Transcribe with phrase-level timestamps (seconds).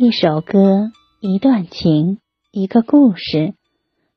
[0.00, 2.18] 一首歌，一段情，
[2.52, 3.54] 一个故事。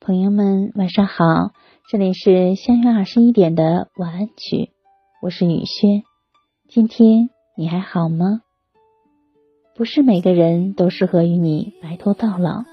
[0.00, 1.52] 朋友们，晚上好，
[1.88, 4.70] 这里是相约二十一点的晚安曲，
[5.22, 6.02] 我是雨轩。
[6.68, 8.40] 今天你还好吗？
[9.76, 12.64] 不是每个人都适合与你白头到老，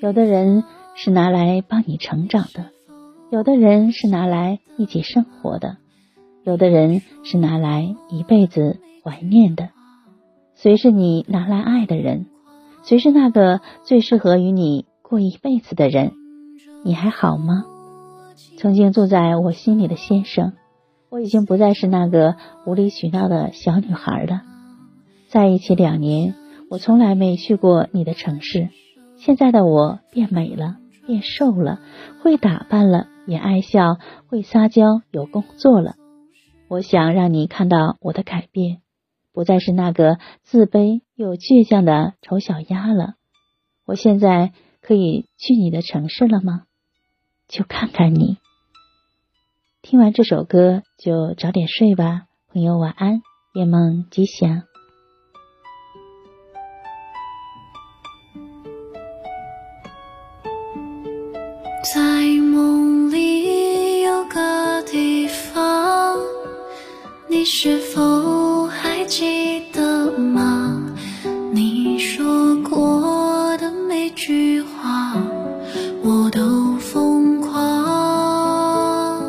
[0.00, 0.64] 有的人
[0.94, 2.70] 是拿来帮你成长的，
[3.30, 5.76] 有的人是拿来一起生活的，
[6.42, 9.68] 有的人是拿来一辈子怀念的。
[10.62, 12.26] 谁是你拿来爱的人？
[12.82, 16.12] 谁是那个最适合与你过一辈子的人？
[16.84, 17.64] 你还好吗？
[18.58, 20.52] 曾经住在我心里的先生，
[21.08, 22.36] 我已经不再是那个
[22.66, 24.42] 无理取闹的小女孩了。
[25.30, 26.34] 在一起两年，
[26.68, 28.68] 我从来没去过你的城市。
[29.16, 31.80] 现在的我变美了，变瘦了，
[32.22, 35.94] 会打扮了，也爱笑，会撒娇，有工作了。
[36.68, 38.82] 我想让你看到我的改变。
[39.32, 43.14] 不再是那个自卑又倔强的丑小鸭了。
[43.86, 46.62] 我现在可以去你的城市了吗？
[47.48, 48.38] 就看看你。
[49.82, 53.22] 听完这首歌就早点睡吧，朋友晚安，
[53.54, 54.62] 夜梦吉祥。
[61.82, 62.00] 在
[62.52, 66.18] 梦里有个地方，
[67.28, 68.19] 你是否？
[69.10, 70.80] 记得吗？
[71.52, 75.16] 你说过的每句话，
[76.00, 79.20] 我都疯狂。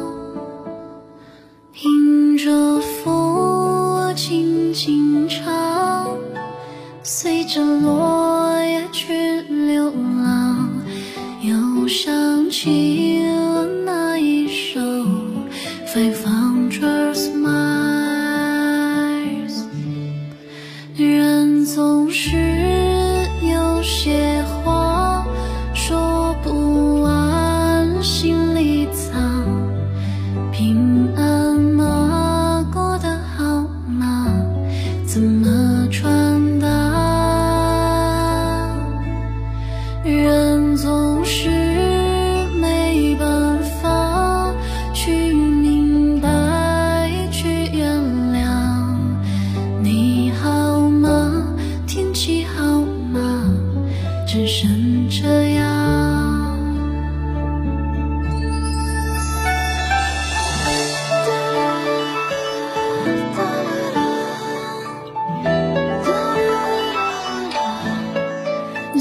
[1.82, 6.16] 迎着风，轻轻唱，
[7.02, 9.92] 随着落叶去流
[10.24, 10.70] 浪，
[11.42, 14.80] 又想起了那一首
[15.88, 17.16] 《Five Hundred
[22.24, 22.38] 是
[23.42, 25.26] 有些话
[25.74, 29.44] 说不完，心里藏。
[30.52, 32.64] 平安吗？
[32.72, 34.28] 过得好吗？
[35.04, 36.40] 怎么穿？
[55.10, 56.58] 这样，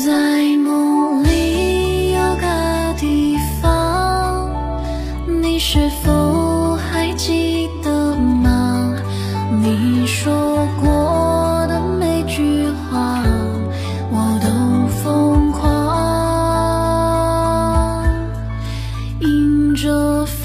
[0.04, 4.50] 在梦里有个地方，
[5.42, 5.58] 你》。
[5.72, 8.96] 是否还记得吗？
[9.62, 10.59] 你说。
[19.80, 20.39] 祝福。